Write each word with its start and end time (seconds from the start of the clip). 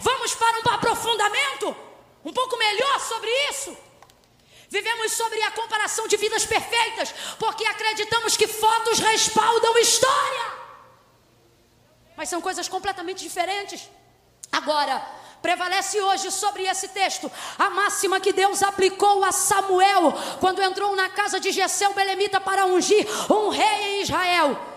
Vamos 0.00 0.34
para 0.34 0.58
um 0.60 0.74
aprofundamento 0.74 1.76
um 2.24 2.32
pouco 2.32 2.56
melhor 2.56 3.00
sobre 3.00 3.30
isso. 3.50 3.76
Vivemos 4.68 5.12
sobre 5.12 5.40
a 5.42 5.50
comparação 5.52 6.08
de 6.08 6.16
vidas 6.16 6.44
perfeitas, 6.44 7.14
porque 7.38 7.64
acreditamos 7.64 8.36
que 8.36 8.48
fotos 8.48 8.98
respaldam 8.98 9.78
história. 9.78 10.52
Mas 12.16 12.28
são 12.28 12.40
coisas 12.40 12.68
completamente 12.68 13.22
diferentes. 13.22 13.88
Agora, 14.50 15.00
prevalece 15.40 16.00
hoje 16.00 16.30
sobre 16.32 16.64
esse 16.64 16.88
texto 16.88 17.30
a 17.58 17.70
máxima 17.70 18.18
que 18.18 18.32
Deus 18.32 18.62
aplicou 18.62 19.24
a 19.24 19.30
Samuel 19.30 20.12
quando 20.40 20.62
entrou 20.62 20.96
na 20.96 21.08
casa 21.10 21.38
de 21.38 21.52
Jessé 21.52 21.88
o 21.88 21.94
Belemita 21.94 22.40
para 22.40 22.66
ungir 22.66 23.06
um 23.30 23.50
rei 23.50 23.98
em 23.98 24.02
Israel 24.02 24.75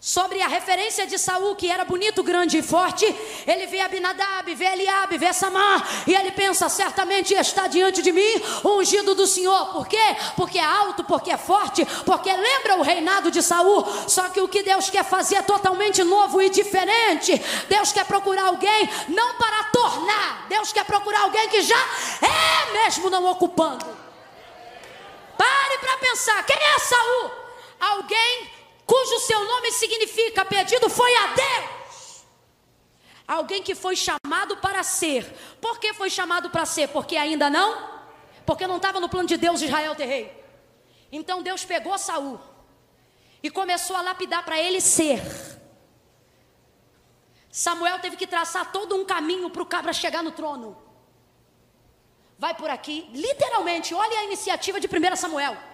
sobre 0.00 0.40
a 0.40 0.48
referência 0.48 1.06
de 1.06 1.18
Saul, 1.18 1.54
que 1.54 1.70
era 1.70 1.84
bonito, 1.84 2.22
grande 2.22 2.56
e 2.56 2.62
forte, 2.62 3.04
ele 3.46 3.66
vê 3.66 3.80
Abinadab, 3.82 4.54
vê 4.54 4.64
Eliabe, 4.64 5.18
vê 5.18 5.30
Samar, 5.30 5.86
e 6.06 6.14
ele 6.14 6.32
pensa, 6.32 6.70
certamente 6.70 7.34
está 7.34 7.66
diante 7.66 8.00
de 8.00 8.10
mim 8.10 8.42
ungido 8.64 9.14
do 9.14 9.26
Senhor. 9.26 9.66
Por 9.72 9.86
quê? 9.86 10.16
Porque 10.36 10.58
é 10.58 10.64
alto, 10.64 11.04
porque 11.04 11.30
é 11.30 11.36
forte, 11.36 11.84
porque 12.06 12.32
lembra 12.32 12.76
o 12.76 12.82
reinado 12.82 13.30
de 13.30 13.42
Saul. 13.42 13.84
Só 14.08 14.30
que 14.30 14.40
o 14.40 14.48
que 14.48 14.62
Deus 14.62 14.88
quer 14.88 15.04
fazer 15.04 15.36
é 15.36 15.42
totalmente 15.42 16.02
novo 16.02 16.40
e 16.40 16.48
diferente. 16.48 17.36
Deus 17.68 17.92
quer 17.92 18.06
procurar 18.06 18.44
alguém 18.44 18.88
não 19.08 19.34
para 19.34 19.64
tornar, 19.64 20.46
Deus 20.48 20.72
quer 20.72 20.84
procurar 20.86 21.24
alguém 21.24 21.46
que 21.50 21.60
já 21.60 21.76
é 22.22 22.72
mesmo 22.72 23.10
não 23.10 23.26
ocupando. 23.26 23.84
Pare 25.36 25.78
para 25.78 25.96
pensar, 25.98 26.42
quem 26.46 26.56
é 26.56 26.78
Saul? 26.78 27.30
Alguém 27.78 28.49
cujo 28.90 29.20
seu 29.20 29.44
nome 29.44 29.70
significa 29.70 30.44
pedido 30.44 30.90
foi 30.90 31.14
a 31.14 31.26
Deus. 31.28 32.24
Alguém 33.24 33.62
que 33.62 33.76
foi 33.76 33.94
chamado 33.94 34.56
para 34.56 34.82
ser. 34.82 35.22
Por 35.60 35.78
que 35.78 35.94
foi 35.94 36.10
chamado 36.10 36.50
para 36.50 36.66
ser? 36.66 36.88
Porque 36.88 37.16
ainda 37.16 37.48
não? 37.48 37.70
Porque 38.44 38.66
não 38.66 38.78
estava 38.78 38.98
no 38.98 39.08
plano 39.08 39.28
de 39.28 39.36
Deus 39.36 39.62
Israel 39.62 39.94
ter 39.94 40.06
rei. 40.06 40.44
Então 41.12 41.40
Deus 41.40 41.64
pegou 41.64 41.96
Saul 41.96 42.40
e 43.40 43.48
começou 43.48 43.94
a 43.94 44.02
lapidar 44.02 44.44
para 44.44 44.58
ele 44.58 44.80
ser. 44.80 45.22
Samuel 47.48 48.00
teve 48.00 48.16
que 48.16 48.26
traçar 48.26 48.72
todo 48.72 48.96
um 48.96 49.04
caminho 49.04 49.50
para 49.50 49.62
o 49.62 49.66
cabra 49.66 49.92
chegar 49.92 50.22
no 50.22 50.32
trono. 50.32 50.76
Vai 52.36 52.54
por 52.54 52.70
aqui, 52.70 53.08
literalmente, 53.12 53.94
olha 53.94 54.18
a 54.18 54.24
iniciativa 54.24 54.80
de 54.80 54.88
1 54.88 55.14
Samuel. 55.14 55.69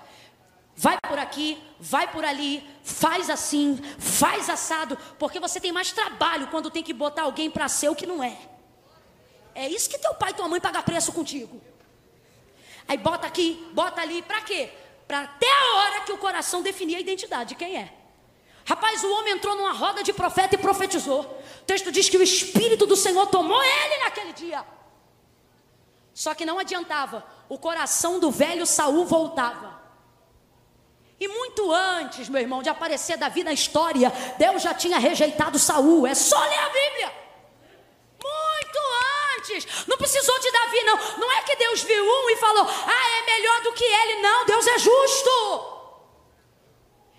Vai 0.78 0.98
por 1.08 1.18
aqui, 1.18 1.58
vai 1.80 2.06
por 2.12 2.22
ali, 2.22 2.62
faz 2.84 3.30
assim, 3.30 3.80
faz 3.98 4.50
assado, 4.50 4.98
porque 5.18 5.40
você 5.40 5.58
tem 5.58 5.72
mais 5.72 5.90
trabalho 5.90 6.48
quando 6.48 6.70
tem 6.70 6.82
que 6.82 6.92
botar 6.92 7.22
alguém 7.22 7.50
para 7.50 7.66
ser 7.66 7.88
o 7.88 7.94
que 7.94 8.04
não 8.04 8.22
é. 8.22 8.36
É 9.54 9.66
isso 9.68 9.88
que 9.88 9.98
teu 9.98 10.12
pai 10.14 10.32
e 10.32 10.34
tua 10.34 10.46
mãe 10.46 10.60
pagam 10.60 10.82
preço 10.82 11.12
contigo. 11.12 11.62
Aí 12.86 12.98
bota 12.98 13.26
aqui, 13.26 13.66
bota 13.72 14.02
ali, 14.02 14.20
para 14.20 14.42
quê? 14.42 14.68
Para 15.08 15.22
até 15.22 15.50
a 15.50 15.76
hora 15.76 16.00
que 16.02 16.12
o 16.12 16.18
coração 16.18 16.60
definir 16.60 16.96
a 16.96 17.00
identidade 17.00 17.50
de 17.50 17.54
quem 17.54 17.74
é. 17.78 17.94
Rapaz, 18.66 19.02
o 19.02 19.10
homem 19.14 19.32
entrou 19.32 19.56
numa 19.56 19.72
roda 19.72 20.02
de 20.02 20.12
profeta 20.12 20.56
e 20.56 20.58
profetizou. 20.58 21.22
O 21.62 21.64
texto 21.64 21.90
diz 21.90 22.10
que 22.10 22.18
o 22.18 22.22
Espírito 22.22 22.84
do 22.84 22.96
Senhor 22.96 23.26
tomou 23.28 23.62
ele 23.62 24.04
naquele 24.04 24.34
dia. 24.34 24.62
Só 26.12 26.34
que 26.34 26.44
não 26.44 26.58
adiantava, 26.58 27.24
o 27.48 27.58
coração 27.58 28.20
do 28.20 28.30
velho 28.30 28.66
Saul 28.66 29.06
voltava. 29.06 29.75
E 31.18 31.28
muito 31.28 31.72
antes, 31.72 32.28
meu 32.28 32.40
irmão, 32.40 32.62
de 32.62 32.68
aparecer 32.68 33.16
Davi 33.16 33.42
na 33.42 33.52
história, 33.52 34.12
Deus 34.38 34.62
já 34.62 34.74
tinha 34.74 34.98
rejeitado 34.98 35.58
Saul. 35.58 36.06
É 36.06 36.14
só 36.14 36.38
ler 36.38 36.58
a 36.58 36.68
Bíblia. 36.68 37.12
Muito 38.22 38.78
antes. 39.38 39.86
Não 39.86 39.96
precisou 39.96 40.38
de 40.38 40.50
Davi, 40.52 40.82
não. 40.82 41.18
Não 41.18 41.32
é 41.32 41.42
que 41.42 41.56
Deus 41.56 41.82
viu 41.82 42.04
um 42.04 42.30
e 42.30 42.36
falou: 42.36 42.66
"Ah, 42.68 43.18
é 43.18 43.26
melhor 43.26 43.62
do 43.62 43.72
que 43.72 43.84
ele". 43.84 44.20
Não, 44.20 44.44
Deus 44.44 44.66
é 44.66 44.78
justo. 44.78 45.76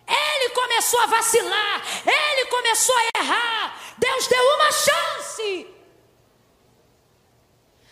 Ele 0.07 0.50
começou 0.51 1.00
a 1.01 1.05
vacilar, 1.07 1.83
ele 2.05 2.45
começou 2.45 2.95
a 2.95 3.19
errar. 3.19 3.81
Deus 3.97 4.27
deu 4.27 4.44
uma 4.55 4.71
chance. 4.71 5.67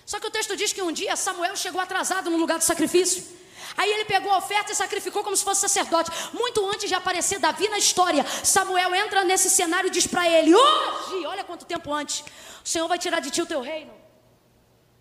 Só 0.05 0.19
que 0.19 0.27
o 0.27 0.31
texto 0.31 0.55
diz 0.55 0.71
que 0.71 0.81
um 0.81 0.91
dia 0.91 1.15
Samuel 1.15 1.55
chegou 1.57 1.81
atrasado 1.81 2.29
no 2.29 2.37
lugar 2.37 2.57
do 2.57 2.63
sacrifício. 2.63 3.44
Aí 3.77 3.91
ele 3.91 4.05
pegou 4.05 4.31
a 4.31 4.37
oferta 4.37 4.71
e 4.71 4.75
sacrificou 4.75 5.23
como 5.23 5.35
se 5.35 5.43
fosse 5.43 5.61
sacerdote. 5.61 6.09
Muito 6.33 6.65
antes 6.67 6.87
de 6.87 6.95
aparecer 6.95 7.39
Davi 7.39 7.67
na 7.67 7.77
história, 7.77 8.25
Samuel 8.43 8.95
entra 8.95 9.23
nesse 9.23 9.49
cenário 9.49 9.87
e 9.87 9.91
diz 9.91 10.07
para 10.07 10.27
ele: 10.29 10.55
Hoje, 10.55 11.25
olha 11.25 11.43
quanto 11.43 11.65
tempo 11.65 11.91
antes, 11.93 12.23
o 12.63 12.67
Senhor 12.67 12.87
vai 12.87 12.97
tirar 12.97 13.19
de 13.19 13.29
ti 13.31 13.41
o 13.41 13.45
teu 13.45 13.61
reino. 13.61 13.93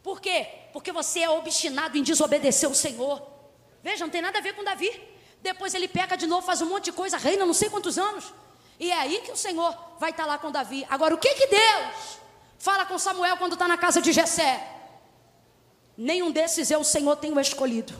Por 0.03 0.21
quê? 0.21 0.49
Porque 0.73 0.93
você 0.93 1.21
é 1.21 1.31
obstinado 1.31 1.97
em 1.97 2.03
desobedecer 2.03 2.69
o 2.69 2.75
Senhor. 2.75 3.23
Veja, 3.83 4.05
não 4.05 4.11
tem 4.11 4.21
nada 4.21 4.39
a 4.39 4.43
ver 4.43 4.55
com 4.55 4.65
Davi. 4.65 4.91
Depois 5.41 5.73
ele 5.75 5.87
peca 5.87 6.17
de 6.17 6.27
novo, 6.27 6.47
faz 6.47 6.61
um 6.61 6.67
monte 6.67 6.87
de 6.87 6.93
coisa, 6.93 7.17
reina 7.17 7.47
não 7.47 7.55
sei 7.55 7.71
quantos 7.71 7.97
anos. 7.97 8.33
E 8.79 8.91
é 8.91 8.99
aí 8.99 9.21
que 9.21 9.31
o 9.31 9.37
Senhor 9.37 9.77
vai 9.99 10.11
estar 10.11 10.27
lá 10.27 10.37
com 10.37 10.51
Davi. 10.51 10.87
Agora, 10.91 11.15
o 11.15 11.19
que 11.19 11.33
que 11.35 11.47
Deus 11.47 12.19
fala 12.59 12.85
com 12.85 12.99
Samuel 12.99 13.37
quando 13.37 13.53
está 13.53 13.69
na 13.69 13.79
casa 13.79 14.03
de 14.03 14.13
Jessé? 14.13 14.69
Nenhum 15.97 16.31
desses 16.31 16.71
eu, 16.71 16.81
o 16.81 16.85
Senhor, 16.85 17.17
tenho 17.17 17.39
escolhido. 17.39 17.95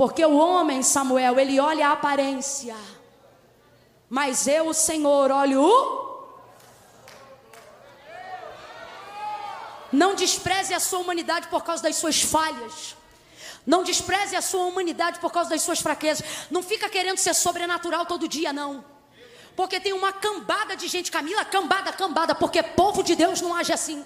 Porque 0.00 0.24
o 0.24 0.38
homem, 0.38 0.82
Samuel, 0.82 1.38
ele 1.38 1.60
olha 1.60 1.88
a 1.88 1.92
aparência. 1.92 2.74
Mas 4.08 4.46
eu, 4.46 4.68
o 4.68 4.72
Senhor, 4.72 5.30
olho 5.30 5.60
o. 5.62 6.10
Não 9.92 10.14
despreze 10.14 10.72
a 10.72 10.80
sua 10.80 11.00
humanidade 11.00 11.48
por 11.48 11.62
causa 11.62 11.82
das 11.82 11.96
suas 11.96 12.22
falhas. 12.22 12.96
Não 13.66 13.84
despreze 13.84 14.34
a 14.34 14.40
sua 14.40 14.64
humanidade 14.64 15.18
por 15.18 15.30
causa 15.30 15.50
das 15.50 15.60
suas 15.60 15.80
fraquezas. 15.80 16.26
Não 16.50 16.62
fica 16.62 16.88
querendo 16.88 17.18
ser 17.18 17.34
sobrenatural 17.34 18.06
todo 18.06 18.26
dia, 18.26 18.54
não. 18.54 18.82
Porque 19.54 19.78
tem 19.78 19.92
uma 19.92 20.14
cambada 20.14 20.74
de 20.76 20.88
gente, 20.88 21.10
Camila, 21.10 21.44
cambada, 21.44 21.92
cambada, 21.92 22.34
porque 22.34 22.62
povo 22.62 23.02
de 23.02 23.14
Deus 23.14 23.42
não 23.42 23.54
age 23.54 23.70
assim 23.70 24.02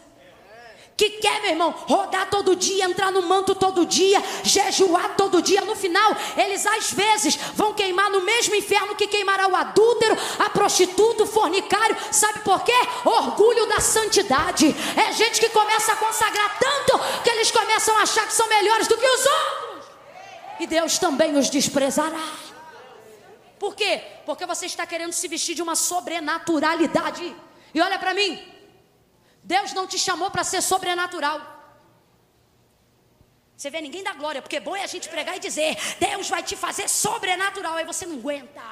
que 0.96 1.10
quer, 1.10 1.40
meu 1.42 1.50
irmão, 1.50 1.70
rodar 1.70 2.30
todo 2.30 2.54
dia, 2.54 2.84
entrar 2.84 3.10
no 3.10 3.22
manto 3.22 3.54
todo 3.54 3.84
dia, 3.84 4.22
jejuar 4.44 5.16
todo 5.16 5.42
dia. 5.42 5.60
No 5.62 5.74
final, 5.74 6.16
eles 6.36 6.64
às 6.66 6.92
vezes 6.92 7.36
vão 7.54 7.74
queimar 7.74 8.10
no 8.10 8.20
mesmo 8.20 8.54
inferno 8.54 8.94
que 8.94 9.08
queimará 9.08 9.48
o 9.48 9.56
adúltero, 9.56 10.16
a 10.38 10.50
prostituta, 10.50 11.24
o 11.24 11.26
fornicário. 11.26 11.96
Sabe 12.12 12.40
por 12.40 12.62
quê? 12.62 12.72
Orgulho 13.04 13.66
da 13.66 13.80
santidade. 13.80 14.74
É 14.96 15.12
gente 15.12 15.40
que 15.40 15.48
começa 15.48 15.92
a 15.92 15.96
consagrar 15.96 16.58
tanto 16.58 17.22
que 17.22 17.30
eles 17.30 17.50
começam 17.50 17.96
a 17.98 18.02
achar 18.02 18.26
que 18.26 18.32
são 18.32 18.48
melhores 18.48 18.86
do 18.86 18.96
que 18.96 19.06
os 19.06 19.26
outros. 19.26 19.86
E 20.60 20.66
Deus 20.66 20.98
também 20.98 21.36
os 21.36 21.50
desprezará. 21.50 22.22
Por 23.58 23.74
quê? 23.74 24.00
Porque 24.24 24.46
você 24.46 24.66
está 24.66 24.86
querendo 24.86 25.12
se 25.12 25.26
vestir 25.26 25.56
de 25.56 25.62
uma 25.62 25.74
sobrenaturalidade. 25.74 27.34
E 27.74 27.80
olha 27.80 27.98
para 27.98 28.14
mim, 28.14 28.53
Deus 29.44 29.74
não 29.74 29.86
te 29.86 29.98
chamou 29.98 30.30
para 30.30 30.42
ser 30.42 30.62
sobrenatural. 30.62 31.38
Você 33.56 33.70
vê, 33.70 33.80
ninguém 33.80 34.02
dá 34.02 34.14
glória, 34.14 34.40
porque 34.42 34.58
bom 34.58 34.74
é 34.74 34.82
a 34.82 34.86
gente 34.86 35.08
pregar 35.08 35.36
e 35.36 35.38
dizer: 35.38 35.76
Deus 36.00 36.28
vai 36.28 36.42
te 36.42 36.56
fazer 36.56 36.88
sobrenatural, 36.88 37.76
aí 37.76 37.84
você 37.84 38.06
não 38.06 38.16
aguenta. 38.16 38.62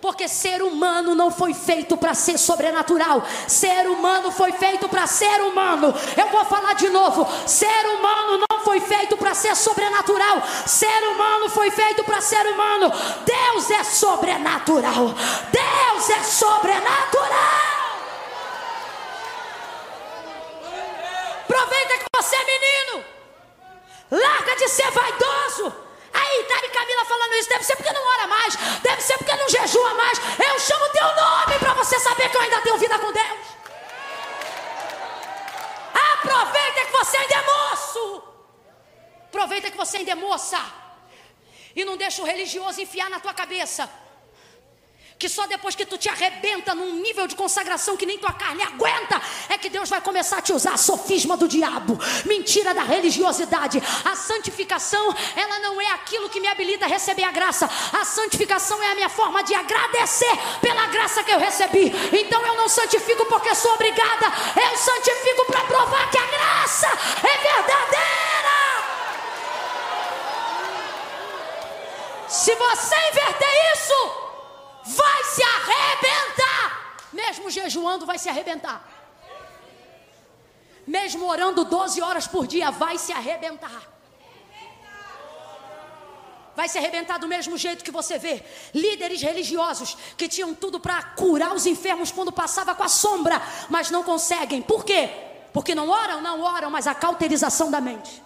Porque 0.00 0.28
ser 0.28 0.62
humano 0.62 1.14
não 1.14 1.30
foi 1.30 1.52
feito 1.52 1.96
para 1.96 2.14
ser 2.14 2.38
sobrenatural. 2.38 3.22
Ser 3.48 3.88
humano 3.88 4.30
foi 4.30 4.52
feito 4.52 4.88
para 4.88 5.06
ser 5.06 5.40
humano. 5.42 5.94
Eu 6.16 6.28
vou 6.28 6.44
falar 6.44 6.74
de 6.74 6.88
novo. 6.88 7.26
Ser 7.46 7.86
humano 7.86 8.44
não 8.50 8.60
foi 8.60 8.80
feito 8.80 9.16
para 9.16 9.34
ser 9.34 9.56
sobrenatural. 9.56 10.42
Ser 10.66 11.08
humano 11.08 11.48
foi 11.48 11.70
feito 11.70 12.04
para 12.04 12.20
ser 12.20 12.46
humano. 12.46 12.92
Deus 13.24 13.70
é 13.70 13.84
sobrenatural. 13.84 15.14
Deus 15.50 16.10
é 16.10 16.22
sobrenatural. 16.22 17.75
Aproveita 21.48 21.98
que 21.98 22.06
você 22.16 22.34
é 22.34 22.44
menino. 22.44 23.04
Larga 24.10 24.56
de 24.56 24.68
ser 24.68 24.90
vaidoso. 24.90 25.72
Aí, 26.12 26.44
tá 26.44 26.56
e 26.64 26.68
Camila 26.70 27.04
falando 27.04 27.34
isso. 27.34 27.48
Deve 27.48 27.64
ser 27.64 27.76
porque 27.76 27.92
não 27.92 28.04
ora 28.04 28.26
mais. 28.26 28.56
Deve 28.82 29.00
ser 29.00 29.16
porque 29.18 29.36
não 29.36 29.48
jejua 29.48 29.94
mais. 29.94 30.18
Eu 30.18 30.58
chamo 30.58 30.88
teu 30.90 31.06
nome 31.14 31.58
para 31.58 31.74
você 31.74 31.98
saber 32.00 32.28
que 32.28 32.36
eu 32.36 32.40
ainda 32.40 32.60
tenho 32.62 32.78
vida 32.78 32.98
com 32.98 33.12
Deus. 33.12 33.46
Aproveita 36.12 36.86
que 36.86 36.92
você 36.92 37.16
ainda 37.16 37.34
é 37.34 37.42
moço. 37.42 38.22
Aproveita 39.28 39.70
que 39.70 39.76
você 39.76 39.98
ainda 39.98 40.10
é 40.10 40.14
moça. 40.16 40.60
E 41.76 41.84
não 41.84 41.96
deixa 41.96 42.22
o 42.22 42.24
religioso 42.24 42.80
enfiar 42.80 43.08
na 43.08 43.20
tua 43.20 43.34
cabeça 43.34 43.88
que 45.18 45.28
só 45.28 45.46
depois 45.46 45.74
que 45.74 45.86
tu 45.86 45.96
te 45.96 46.08
arrebenta 46.08 46.74
num 46.74 46.96
nível 46.96 47.26
de 47.26 47.34
consagração 47.34 47.96
que 47.96 48.04
nem 48.04 48.18
tua 48.18 48.32
carne 48.32 48.62
aguenta, 48.62 49.20
é 49.48 49.56
que 49.56 49.70
Deus 49.70 49.88
vai 49.88 50.00
começar 50.00 50.38
a 50.38 50.42
te 50.42 50.52
usar 50.52 50.76
sofisma 50.76 51.36
do 51.36 51.48
diabo, 51.48 51.98
mentira 52.26 52.74
da 52.74 52.82
religiosidade. 52.82 53.82
A 54.04 54.14
santificação, 54.14 55.14
ela 55.34 55.58
não 55.60 55.80
é 55.80 55.90
aquilo 55.92 56.28
que 56.28 56.40
me 56.40 56.48
habilita 56.48 56.84
a 56.84 56.88
receber 56.88 57.24
a 57.24 57.30
graça. 57.30 57.68
A 57.92 58.04
santificação 58.04 58.82
é 58.82 58.92
a 58.92 58.94
minha 58.94 59.08
forma 59.08 59.42
de 59.42 59.54
agradecer 59.54 60.36
pela 60.60 60.86
graça 60.88 61.22
que 61.22 61.32
eu 61.32 61.38
recebi. 61.38 61.92
Então 62.12 62.44
eu 62.46 62.54
não 62.56 62.68
santifico 62.68 63.24
porque 63.26 63.54
sou 63.54 63.72
obrigada, 63.72 64.26
eu 64.56 64.76
santifico 64.76 65.46
para 65.46 65.60
provar 65.64 66.10
que 66.10 66.18
a 66.18 66.26
graça 66.26 66.88
é 66.88 67.38
verdadeira. 67.38 68.16
Se 72.28 72.54
você 72.54 72.94
inverter 73.10 73.72
isso, 73.74 74.25
vai 74.86 75.24
se 75.24 75.42
arrebentar. 75.42 76.96
Mesmo 77.12 77.50
jejuando, 77.50 78.06
vai 78.06 78.18
se 78.18 78.28
arrebentar. 78.28 78.86
Mesmo 80.86 81.26
orando 81.26 81.64
12 81.64 82.00
horas 82.00 82.26
por 82.26 82.46
dia, 82.46 82.70
vai 82.70 82.96
se 82.96 83.12
arrebentar. 83.12 83.96
Vai 86.54 86.68
se 86.70 86.78
arrebentar 86.78 87.18
do 87.18 87.28
mesmo 87.28 87.58
jeito 87.58 87.84
que 87.84 87.90
você 87.90 88.18
vê 88.18 88.42
líderes 88.72 89.20
religiosos 89.20 89.94
que 90.16 90.26
tinham 90.26 90.54
tudo 90.54 90.80
para 90.80 91.02
curar 91.02 91.54
os 91.54 91.66
enfermos 91.66 92.10
quando 92.10 92.32
passava 92.32 92.74
com 92.74 92.82
a 92.82 92.88
sombra, 92.88 93.42
mas 93.68 93.90
não 93.90 94.02
conseguem. 94.02 94.62
Por 94.62 94.82
quê? 94.82 95.10
Porque 95.52 95.74
não 95.74 95.90
oram, 95.90 96.22
não 96.22 96.40
oram, 96.40 96.70
mas 96.70 96.86
a 96.86 96.94
cauterização 96.94 97.70
da 97.70 97.80
mente. 97.80 98.22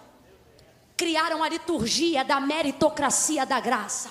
Criaram 0.95 1.43
a 1.43 1.49
liturgia 1.49 2.23
da 2.23 2.39
meritocracia 2.39 3.45
da 3.45 3.59
graça. 3.59 4.09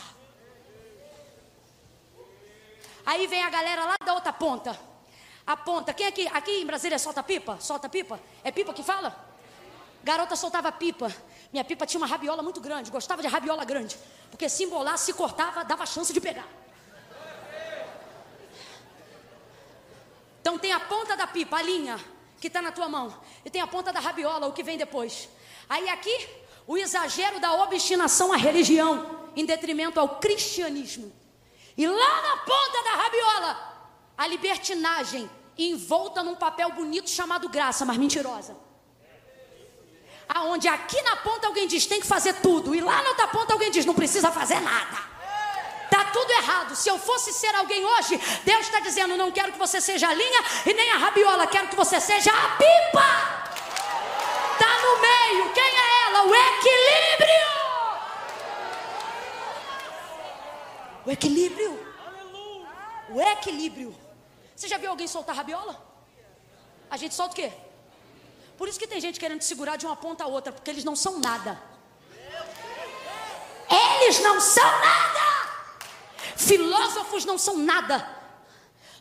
Aí 3.05 3.27
vem 3.27 3.43
a 3.43 3.51
galera 3.51 3.85
lá 3.85 3.97
da 4.05 4.15
outra 4.15 4.33
ponta. 4.33 4.79
A 5.47 5.57
ponta. 5.57 5.93
Quem 5.93 6.07
aqui? 6.07 6.29
Aqui 6.29 6.51
em 6.51 6.67
Brasília 6.67 6.99
solta 6.99 7.23
pipa? 7.23 7.59
Solta 7.61 7.89
pipa? 7.89 8.21
É 8.45 8.51
pipa 8.51 8.73
que 8.73 8.83
fala? 8.83 9.29
Garota 10.03 10.37
soltava 10.37 10.71
pipa. 10.73 11.13
Minha 11.53 11.65
pipa 11.65 11.87
tinha 11.87 12.01
uma 12.01 12.07
rabiola 12.07 12.43
muito 12.43 12.61
grande. 12.61 12.91
Gostava 12.91 13.23
de 13.23 13.29
rabiola 13.29 13.65
grande. 13.65 13.99
Porque 14.31 14.49
se 14.49 14.65
embolar, 14.65 14.97
se 14.97 15.13
cortava, 15.13 15.65
dava 15.65 15.85
chance 15.87 16.13
de 16.13 16.21
pegar. 16.21 16.47
Então 20.41 20.59
tem 20.59 20.73
a 20.73 20.81
ponta 20.81 21.17
da 21.17 21.27
pipa, 21.27 21.59
a 21.59 21.63
linha, 21.63 21.99
que 22.41 22.47
está 22.47 22.63
na 22.63 22.73
tua 22.73 22.89
mão. 22.89 23.15
E 23.45 23.51
tem 23.51 23.61
a 23.61 23.67
ponta 23.67 23.93
da 23.93 24.01
rabiola, 24.01 24.47
o 24.47 24.53
que 24.53 24.63
vem 24.63 24.79
depois. 24.79 25.29
Aí 25.69 25.89
aqui, 25.89 26.29
o 26.67 26.79
exagero 26.79 27.39
da 27.39 27.53
obstinação 27.63 28.33
à 28.33 28.37
religião, 28.37 29.29
em 29.37 29.45
detrimento 29.45 30.01
ao 30.01 30.21
cristianismo. 30.21 31.13
E 31.81 31.87
lá 31.87 32.21
na 32.21 32.37
ponta 32.37 32.83
da 32.83 32.91
rabiola, 32.91 33.51
a 34.19 34.27
libertinagem 34.27 35.31
envolta 35.57 36.23
num 36.23 36.35
papel 36.35 36.71
bonito 36.73 37.09
chamado 37.09 37.49
graça, 37.49 37.87
mas 37.87 37.97
mentirosa. 37.97 38.55
Aonde 40.29 40.69
aqui 40.69 41.01
na 41.01 41.17
ponta 41.17 41.47
alguém 41.47 41.67
diz 41.67 41.87
tem 41.87 41.99
que 41.99 42.07
fazer 42.07 42.35
tudo 42.43 42.75
e 42.75 42.83
lá 42.83 43.03
na 43.03 43.09
outra 43.09 43.29
ponta 43.29 43.55
alguém 43.55 43.71
diz 43.71 43.87
não 43.87 43.95
precisa 43.95 44.31
fazer 44.31 44.61
nada. 44.61 44.99
Tá 45.91 46.05
tudo 46.13 46.31
errado. 46.33 46.77
Se 46.77 46.91
eu 46.91 46.99
fosse 46.99 47.33
ser 47.33 47.55
alguém 47.55 47.83
hoje, 47.83 48.21
Deus 48.45 48.67
está 48.67 48.81
dizendo 48.81 49.17
não 49.17 49.33
quero 49.33 49.51
que 49.53 49.59
você 49.59 49.81
seja 49.81 50.07
a 50.07 50.13
linha 50.13 50.45
e 50.67 50.75
nem 50.75 50.93
a 50.93 50.99
rabiola, 50.99 51.47
quero 51.47 51.69
que 51.69 51.77
você 51.77 51.99
seja 51.99 52.31
a 52.31 52.49
pipa. 52.59 53.09
Tá 54.59 54.73
no 54.85 55.01
meio. 55.01 55.51
Quem 55.55 55.65
é 55.65 56.09
ela? 56.09 56.25
O 56.27 56.35
equilíbrio. 56.35 57.60
O 61.05 61.11
equilíbrio. 61.11 61.79
O 63.11 63.21
equilíbrio. 63.21 63.97
Você 64.55 64.69
já 64.69 64.79
viu 64.79 64.91
alguém 64.91 65.09
soltar 65.09 65.35
rabiola? 65.35 65.81
A 66.91 66.97
gente 66.97 67.15
solta 67.15 67.33
o 67.33 67.37
quê? 67.37 67.53
Por 68.59 68.69
isso 68.69 68.79
que 68.79 68.87
tem 68.87 69.01
gente 69.01 69.19
querendo 69.19 69.39
te 69.39 69.47
segurar 69.47 69.77
de 69.77 69.87
uma 69.87 69.97
ponta 69.97 70.25
a 70.25 70.27
outra, 70.27 70.53
porque 70.53 70.71
eles 70.71 70.85
não 70.85 70.95
são 70.95 71.19
nada. 71.19 71.61
Eles 73.71 74.21
não 74.21 74.41
são 74.41 74.65
nada. 74.65 75.51
Filósofos 76.37 77.25
não 77.25 77.39
são 77.39 77.57
nada. 77.57 78.20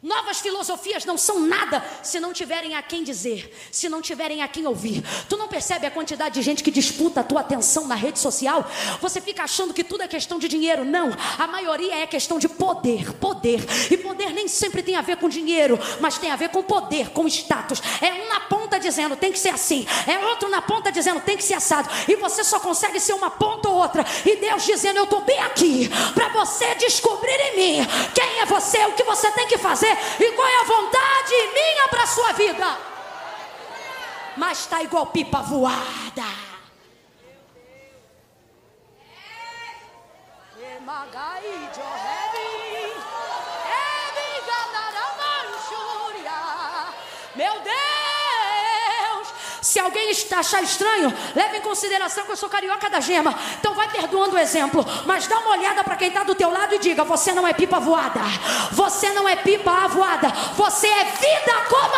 Novas 0.02 0.40
filosofias 0.40 1.04
não 1.04 1.18
são 1.18 1.42
nada 1.42 1.84
se 2.02 2.22
não 2.22 2.32
tiverem 2.32 2.74
a 2.74 2.82
quem 2.82 3.04
dizer, 3.04 3.54
se 3.70 3.90
não 3.90 4.02
tiverem 4.02 4.42
a 4.42 4.48
quem 4.48 4.66
ouvir. 4.66 5.04
Tu 5.28 5.36
não 5.36 5.50
percebe 5.50 5.86
a 5.86 5.92
quantidade 5.92 6.36
de 6.36 6.42
gente 6.42 6.64
que 6.64 6.72
disputa 6.72 7.20
a 7.20 7.24
tua 7.24 7.42
atenção 7.42 7.86
na 7.86 7.96
rede 7.96 8.18
social? 8.18 8.66
Você 9.02 9.20
fica 9.20 9.44
achando 9.44 9.74
que 9.74 9.84
tudo 9.84 10.04
é 10.04 10.08
questão 10.08 10.40
de 10.40 10.48
dinheiro. 10.48 10.86
Não, 10.86 11.12
a 11.38 11.48
maioria 11.48 11.96
é 11.96 12.08
questão 12.08 12.40
de 12.40 12.48
poder, 12.48 13.14
poder. 13.16 13.60
E 13.92 13.98
poder 13.98 14.32
nem 14.32 14.48
sempre 14.48 14.82
tem 14.82 14.96
a 14.96 15.02
ver 15.02 15.18
com 15.18 15.28
dinheiro, 15.28 15.78
mas 16.00 16.18
tem 16.18 16.32
a 16.32 16.38
ver 16.38 16.48
com 16.48 16.64
poder, 16.64 17.10
com 17.10 17.28
status. 17.28 17.82
É 18.02 18.14
um 18.14 18.30
na 18.30 18.40
ponta 18.40 18.80
dizendo 18.80 19.18
tem 19.18 19.34
que 19.34 19.40
ser 19.40 19.50
assim, 19.50 19.86
é 20.08 20.18
outro 20.28 20.48
na 20.48 20.62
ponta 20.62 20.94
dizendo 20.94 21.20
tem 21.20 21.36
que 21.36 21.44
ser 21.44 21.56
assado. 21.56 21.90
E 22.08 22.16
você 22.16 22.42
só 22.46 22.62
consegue 22.62 23.02
ser 23.02 23.14
uma 23.14 23.30
ponta 23.30 23.68
ou 23.68 23.76
outra. 23.76 24.06
E 24.26 24.38
Deus 24.38 24.66
dizendo 24.66 24.96
eu 24.96 25.04
estou 25.04 25.20
bem 25.22 25.40
aqui 25.40 25.90
para 26.14 26.30
você 26.30 26.74
descobrir 26.76 27.38
em 27.52 27.58
mim 27.58 27.88
quem 28.16 28.40
é 28.40 28.46
você, 28.46 28.78
o 28.86 28.94
que 28.94 29.04
você 29.04 29.30
tem 29.32 29.46
que 29.46 29.58
fazer 29.58 29.89
e 29.92 30.32
qual 30.32 30.48
é 30.48 30.62
a 30.62 30.64
vontade 30.64 31.34
minha 31.54 31.88
para 31.88 32.04
a 32.04 32.08
sua 32.08 32.32
vida. 32.34 32.78
Mas 34.38 34.60
está 34.60 34.82
igual 34.82 35.08
pipa 35.08 35.42
voada. 35.42 36.50
Meu 47.36 47.60
Deus! 47.62 47.89
Se 49.70 49.80
alguém 49.80 50.10
achar 50.32 50.64
estranho, 50.64 51.14
leve 51.36 51.58
em 51.58 51.62
consideração 51.62 52.26
que 52.26 52.32
eu 52.32 52.36
sou 52.36 52.50
carioca 52.50 52.90
da 52.90 53.00
gema. 53.00 53.38
Então 53.60 53.76
vai 53.76 53.88
perdoando 53.88 54.36
o 54.36 54.40
exemplo. 54.40 54.84
Mas 55.06 55.28
dá 55.28 55.38
uma 55.38 55.52
olhada 55.52 55.84
para 55.84 55.96
quem 55.96 56.08
está 56.08 56.24
do 56.24 56.34
teu 56.34 56.50
lado 56.50 56.74
e 56.74 56.80
diga: 56.80 57.04
Você 57.04 57.34
não 57.34 57.48
é 57.48 57.54
pipa 57.54 57.80
voada. 57.80 58.20
Você 58.72 59.12
não 59.12 59.30
é 59.30 59.36
pipa 59.36 59.88
voada. 59.88 60.30
Você 60.56 60.88
é 60.88 61.04
vida. 61.04 61.54
Comandada 61.70 61.89